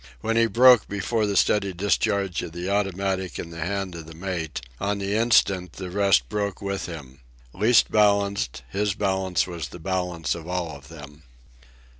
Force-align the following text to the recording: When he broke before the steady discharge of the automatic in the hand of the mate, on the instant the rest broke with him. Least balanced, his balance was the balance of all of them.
When 0.21 0.35
he 0.35 0.47
broke 0.47 0.87
before 0.87 1.27
the 1.27 1.37
steady 1.37 1.73
discharge 1.73 2.41
of 2.41 2.53
the 2.53 2.71
automatic 2.71 3.37
in 3.37 3.51
the 3.51 3.59
hand 3.59 3.93
of 3.93 4.07
the 4.07 4.15
mate, 4.15 4.59
on 4.79 4.97
the 4.97 5.13
instant 5.13 5.73
the 5.73 5.91
rest 5.91 6.27
broke 6.27 6.59
with 6.59 6.87
him. 6.87 7.19
Least 7.53 7.91
balanced, 7.91 8.63
his 8.71 8.95
balance 8.95 9.45
was 9.45 9.67
the 9.67 9.77
balance 9.77 10.33
of 10.33 10.47
all 10.47 10.75
of 10.75 10.87
them. 10.87 11.21